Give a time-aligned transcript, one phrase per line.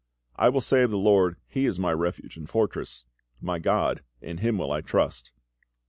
[0.35, 3.05] I will say of the LORD, He is my refuge and my fortress:
[3.39, 5.31] My GOD; in Him will I trust.